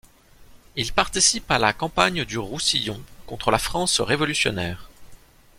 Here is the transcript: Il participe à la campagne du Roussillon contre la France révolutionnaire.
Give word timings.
Il 0.75 0.91
participe 0.93 1.51
à 1.51 1.59
la 1.59 1.73
campagne 1.73 2.25
du 2.25 2.39
Roussillon 2.39 2.99
contre 3.27 3.51
la 3.51 3.59
France 3.59 3.99
révolutionnaire. 4.01 4.89